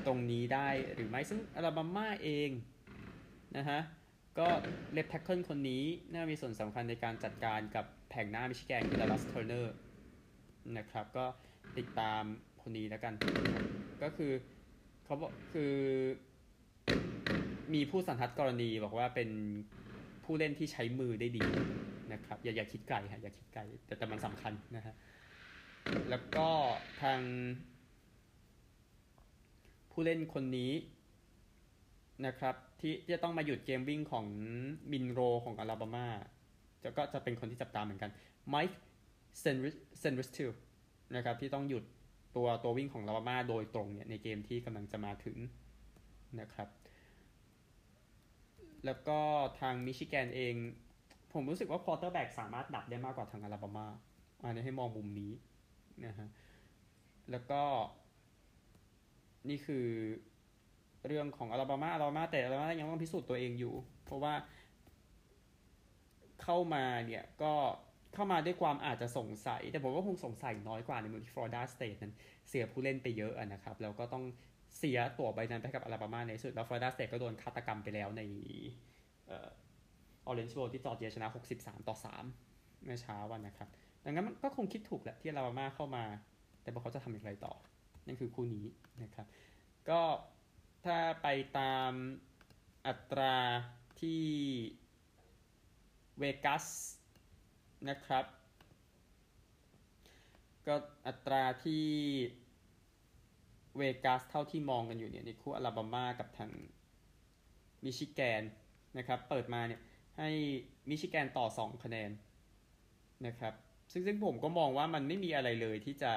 [0.05, 2.49] ตรงนี้ได้หรือไม่ ซึ่งอลาบามาเอง
[3.57, 3.79] นะฮะ
[4.39, 4.49] ก็
[4.93, 9.73] left tackle คนนี้น่ามีส่วนสำคัญในการจัดการกับแผงหน้ามิชิแกนคือดัลลัสเทอร์เนอร์
[10.77, 11.25] นะครับ ก็
[11.77, 12.23] ติดตาม
[12.61, 13.13] คนนี้แล้วกัน
[14.01, 14.31] ก็คือ
[15.05, 15.73] เขาบอกคือ
[17.73, 19.29] มีผู้สันทัดกรณีบอกว่าเป็น
[20.23, 21.47] ผู้เล่นที่ใช้มือได้ดี
[22.13, 24.93] นะครับ อย่าอย่าคิดไกลฮะอย่าคิดไกลแต่แต่มันสำคัญนะฮะ
[26.09, 26.47] แล้วก็
[27.01, 27.19] ทาง
[29.91, 30.71] ผู้เล่นคนนี้
[32.25, 34.25] นะครับ ที่จะต้องมาหยุดเกมวิ่งของ
[34.91, 36.07] มินโรของอลาบามา
[36.83, 38.11] จะก็จะเป็นคนที่จับตามเหมือนกัน
[38.49, 38.79] ไมค์
[39.39, 39.45] เซ
[40.11, 40.51] นริสทิล
[41.15, 41.83] นะครับ ที่ต้องหยุด
[42.35, 45.37] ตัวตัววิ่งของลาบามาโดยตรงเนี่ยในเกมที่กำลังจะมาถึง
[46.39, 46.69] นะครับ
[48.85, 49.19] แล้วก็
[49.59, 50.55] ทางมิชิแกนเอง
[51.33, 53.87] ผมรู้สึกว่า quarterback สามารถดับได้มากกว่าทางอลาบามา
[54.43, 55.31] อันนี้ให้มองมุมนี้
[56.05, 56.27] นะฮะ
[57.31, 57.61] แล้วก็
[59.49, 59.85] นี่คือ
[61.07, 63.73] เรื่องของอลาบามาอลาบามาแต่อลาบามายังต้องพิสูจน์ตัวเองอยู่
[64.05, 64.33] เพราะว่า
[66.43, 67.53] เข้ามาเนี่ยก็
[68.13, 72.13] เข้ามาด้วยความอาจจะสงสัย แต่ผมว่าคงสงสัยน้อยกว่าในเมืองที่ฟลอริดาสเตทนั้น
[72.49, 74.23] เสียผู้เล่นไปเยอะนะครับ แล้วก็ต้อง
[74.77, 78.21] เสียตั๋วใบนั้นไปกับอลาบามาในสุด แล้วฟลอริดาสเตทก็โดนฆาตกรรมไปแล้วใน
[79.27, 79.49] เออ
[80.35, 81.95] เรนจ์โบที่จอร์เจียชนะ 63 ต่อ
[82.39, 83.69] 3 เมื่อเช้าวันนะครับ
[84.03, 86.03] ดังนั้นมันก็คงคิดถูกแหละที่อลาบามาเข้ามา
[86.61, 87.53] แต่ว่าเขาจะทำอย่างไรต่อ
[88.05, 88.65] นั่นคือคู่นี้
[89.03, 89.27] นะครับ
[89.89, 90.01] ก็
[90.85, 91.91] ถ้าไปตาม
[92.87, 93.35] อัตรา
[93.99, 94.23] ที่
[96.19, 96.65] เวกัส
[97.89, 98.25] นะครับ
[100.67, 100.75] ก็
[101.07, 101.85] อัตราที่
[103.77, 106.51] เวกัสเท่าที่มองกันอยู่เนี่ยในคู่อลาบามากับทาง
[107.83, 108.43] มิชิแกน
[108.97, 109.81] นะครับ เปิดมาเนี่ย
[110.17, 110.29] ให้
[110.89, 112.11] มิชิแกนต่อ 2 คะแนน
[113.27, 113.53] นะครับ
[113.91, 116.13] ซึ่งซึ่งผมก็มองว่ามันไม่มีอะไรเลยที่จะ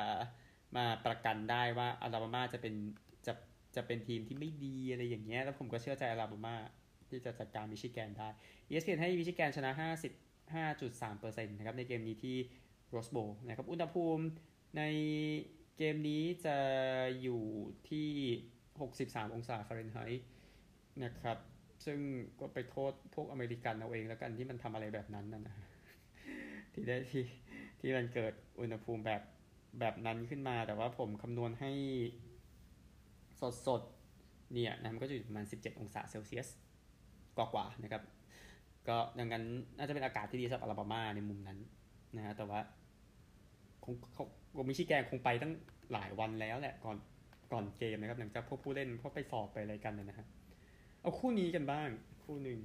[0.77, 2.75] มาประกันได้ว่าอลาบามาจะเป็น
[3.27, 3.33] จะ
[3.77, 6.55] จะเป็นทีมที่ไม่ดีอะไรอย่างเงี้ย แล้วผมก็เชื่อใจอลาบามา
[7.09, 8.29] ที่จะจัดการมิชิแกนได้
[8.69, 9.73] ESPN ให้มิชิแกนชนะ
[10.55, 12.37] 5.3%นะครับในเกมนี้ที่
[12.91, 14.25] โรสโบนะครับอุณหภูมิ
[14.77, 14.83] ใน
[15.79, 16.57] เกมนี้จะ
[17.23, 17.43] อยู่
[17.91, 18.09] ที่
[18.89, 20.27] 63 องศาฟาเรนไฮต์
[21.05, 21.39] นะครับ
[21.87, 21.99] ซึ่ง
[22.41, 25.57] ก็ไปโทษพวกอเมริกันเอาเองแล้วกันที่มันทำอะไรแบบนั้นนะนะ
[26.73, 27.25] ที่ได้ที่
[27.81, 29.23] ที่มันเกิดอุณหภูมิแบบ
[29.81, 31.73] แบบนั้นขึ้นมา แต่ว่าผมคำนวณให้
[33.41, 33.83] สดสด
[34.53, 36.49] เนี่ยนะมันก็จะอยู่ประมาณ 17 องศาเซลเซียส
[37.37, 38.03] กว่าๆนะครับ
[38.89, 39.45] ก็ดังนั้น
[39.79, 41.59] น่าจะเป็นอากาศที่ดีสำหรับอลาบามาในมุมนั้น
[42.17, 42.61] นะฮะแต่ว่า
[43.85, 43.95] คง
[44.57, 45.53] คงมิชิแกนคงไปตั้ง
[45.93, 46.97] หลายวันแล้วแหละก่อน
[47.53, 50.27] ก่อนเกมนะครับหลังจากพวกผู้เล่นพวกไปสอบไปอะไรกันนะฮะ
[51.01, 51.89] เอาคู่นี้กันบ้าง
[52.25, 52.61] คู่หนึ่ง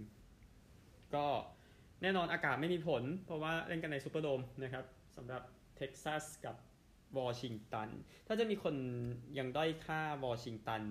[1.16, 1.26] ก็
[2.02, 4.86] แน่นอนอากาศไม่มีผล เพราะว่าเล่นกันในซูเปอร์โดมนะครับ
[5.18, 5.42] สำหรับ
[5.78, 6.56] เท็กซัสกับ
[7.20, 7.90] วอชิงตัน
[8.28, 8.76] ถ้าจะมีคน
[9.38, 10.82] ยังด้อยค่าวอชิงตัน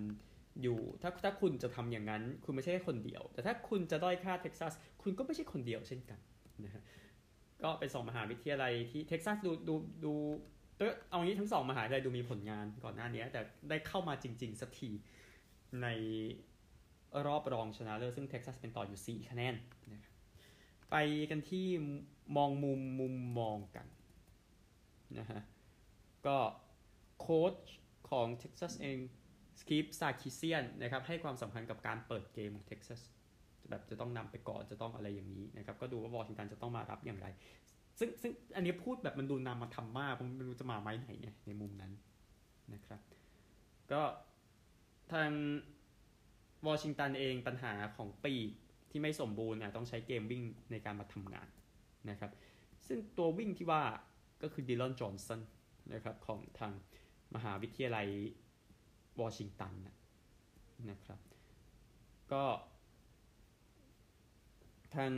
[0.62, 6.20] อยู่ถ้าถ้าคุณจะทำอย่างนั้น คุณไม่ใช่คนเดียว แต่ถ้าคุณจะด้อยค่าเท็กซัสคุณก็ไม่ใช่คนเดียวเช่นกัน
[6.64, 6.82] นะฮะ
[7.62, 10.12] ก็เป็นสองมหาวิทยาลัยที่เท็กซัสดูดูดู
[10.78, 14.90] เออเอางี้ทั้งสองมหาวิทยาลัยดูมีผลงานก่อนหน้านี้ แต่ได้เข้ามาจริง ๆ สักที
[15.82, 15.88] ใน
[17.26, 19.54] รอบรองชนะเลิศซึ่งเท็กซัสเป็นต่ออยู่ 4 คะแนน
[19.92, 20.14] นะครับ
[20.90, 20.96] ไป
[21.30, 21.66] กันที่
[22.36, 23.86] มองมุมมุมมองกัน
[25.18, 25.40] นะฮะ
[26.26, 26.38] ก็
[27.20, 27.54] โค้ช
[28.10, 28.98] ของเท็กซัสเอง
[29.60, 33.00] สตีฟซาร์คิเซียนนะครับให้ความสำคัญกับการเปิดเกมของเท็กซัส
[33.70, 37.26] แบบจะต้องนำไปก่อนจะต้องอะไรอย่างนี้นะครับก็ดูว่าวอชิงตันจะต้องมารับอย่างไร
[37.98, 41.92] ซึ่งซึ่งอันนี้พูดแบบมันดูนำมาทำมากผมไม่รู้จะมาไม้ไหนไงในมุมนั้น
[42.74, 43.00] นะครับ
[43.92, 44.02] ก็
[45.12, 45.30] ทาง
[46.68, 48.34] วอชิงตันเองปัญหาของปี
[48.90, 51.48] ที่ไม่สมบูรณ์เนี่ยต้องใช้เกมวิ่งในการมาทำงาน
[52.10, 52.30] นะครับ
[52.86, 53.82] ซึ่งตัววิ่งที่ว่า
[54.42, 55.40] ก็คือดิลอนจอห์นสัน
[55.94, 56.72] นะครับของทาง
[57.34, 58.06] มหาวิทยาลัย
[59.20, 59.74] วอชิงตัน
[60.90, 61.20] นะครับ
[62.32, 62.44] ก็
[64.96, 65.12] ทาง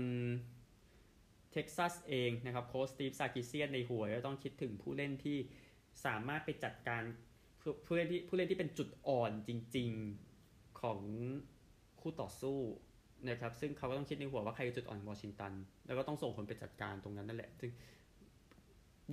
[1.52, 5.38] เท็กซัสเองนะครับโค้ชสตีฟซากิเซียนในหัวก็ต้องคิดถึงผู้เล่นที่
[6.04, 7.02] สามารถไปจัดการ
[7.60, 9.90] ผู้ผู้เล่นที่ผู้เล่นที่เป็นจุดอ่อนจริง
[10.36, 11.00] ๆของ
[12.00, 12.58] คู่ต่อสู้
[13.28, 15.52] นะครับซึ่งเขาก็ต้องคิดในหัวว่าใครคือจุดอ่อนวอชิงตัน
[15.86, 17.70] แล้วก็ต้องส่งคนไปจัดการตรงนั้นนั่นแหละ ซึ่ง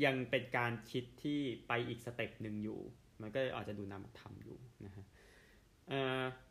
[0.06, 2.80] ยังเป็นการคิดที่ไปอีก step หนึ่งอยู่
[3.22, 5.06] มันก็อาจจะดูนำทำอยู่ นะฮะ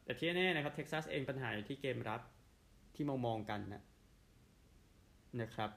[0.04, 2.20] แต่ที่แน่นะครับเท็กซัสเองปัญหาอยู่ที่เกมรับ
[2.94, 3.82] ที่มองมองกันนะ
[5.40, 5.70] นะครับ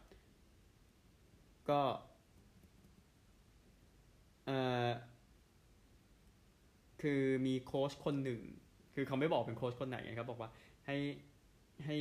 [1.69, 1.81] ก็
[4.45, 4.51] เอ
[4.87, 4.89] อ
[7.01, 8.41] คือมีโค้ชคนหนึ่ง
[8.95, 10.49] คือเขาไม่บอกเป็นโค้ชคนไหนนะครับ บอกว่า
[10.85, 10.97] ให้
[11.85, 11.97] ให้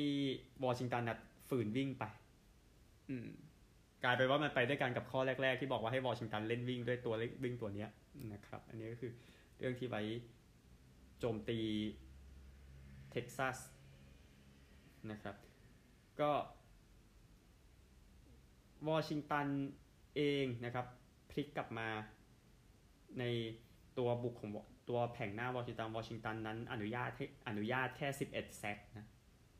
[0.65, 2.05] วอชิงตันนัดฝืนวิ่งไป
[3.09, 3.29] อืม
[4.05, 7.91] กลายไปว่ามันไปด้วยกันกับข้อแรก ๆ ที่บอกว่าให้วอชิงตันเล่นวิ่งด้วยตัววิ่งตัวเนี้ย
[8.33, 9.13] นะครับ อันนี้ก็คือ
[9.59, 10.03] เรื่องที่ไว้
[11.21, 11.61] โจมตี
[13.11, 13.59] เท็กซัส
[15.11, 15.37] นะครับ
[16.21, 16.33] ก็
[18.89, 19.47] วอชิงตัน
[20.17, 20.87] เองนะครับ
[21.31, 21.89] พลิกกลับมา
[23.19, 23.25] ใน
[23.99, 24.51] ตัวบุกของ
[24.89, 29.07] ตัวแผงหน้าวอชิงตันวอชิงตันนั้นอนุญาตให้อนุญาตแค่ 11 แซกนะ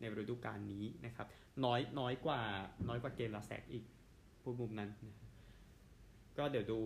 [0.01, 1.27] ในฤดูกาลนี้นะครับ
[1.65, 2.41] น้อยน้อยกว่า
[2.89, 3.85] น้อยกว่าเกมละแซกอีก
[4.43, 5.17] พูดมุมนั้นนะ
[6.39, 6.81] ก็เดี๋ยวดู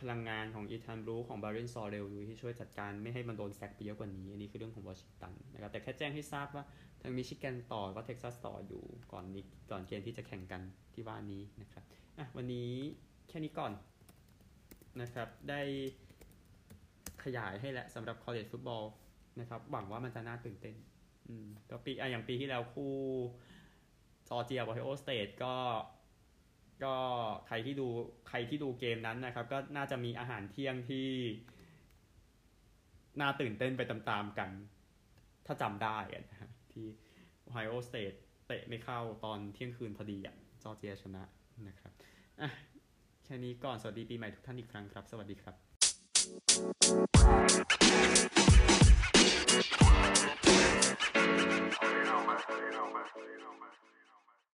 [0.00, 6.64] พลังงานของอีธานบรูของบารินซอเรลดูที่ช่วยจัดการไม่ให้มันโดนแซกไปเยอะกว่านี้ อันนี้คือเรื่องของวอชิงตันนะครับแต่แค่แจ้งให้ทราบว่า
[7.00, 8.82] ทางมิชิแกนต่อก็เท็กซัสต่ออยู่
[9.12, 10.62] ก่อนนี้ก่อนเกมที่จะแข่งกัน
[10.94, 11.84] ที่ว่านี้นะครับ
[12.18, 12.72] อะวันนี้
[13.28, 13.72] แค่นี้ก่อน
[15.00, 15.60] นะครับได้
[17.24, 18.84] ขยายให้แหละสำหรับ college football
[19.40, 20.74] นะครับหวังว่ามันจะน่าตื่นเต้น
[21.28, 22.94] อืมก็ปีอะอย่างปีที่แล้วคู่
[24.28, 25.54] จอร์เจียกับโอไฮโอสเตทก็
[26.84, 26.94] ก็
[27.46, 27.88] ใครที่ดู
[28.28, 31.08] ใครที่ดูเกมนั้นนะครับ ก็น่าจะมีอาหารเที่ยงที่
[33.20, 34.50] น่าตื่นเต้นไปตามๆกัน
[35.46, 35.98] ถ้าจำได้
[36.30, 36.84] นะฮะที่โอ
[37.52, 38.12] ไฮโอสเตท
[38.46, 41.22] เตะไม่เข้าตอนเที่ยงคืนพอดีอะจอร์เจียชนะ
[41.68, 41.92] นะครับ
[42.40, 42.50] อะ
[43.24, 45.52] แค่นี้ก่อนสวัสดีปีใหม่ทุกท่านอีกครั้งครับ สวัสดีครั
[47.76, 47.79] บ